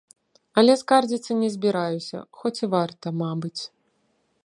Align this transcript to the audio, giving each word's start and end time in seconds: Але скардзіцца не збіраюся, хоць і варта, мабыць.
Але 0.61 0.73
скардзіцца 0.81 1.37
не 1.43 1.49
збіраюся, 1.57 2.17
хоць 2.41 2.57
і 2.65 2.73
варта, 2.75 3.07
мабыць. 3.23 3.59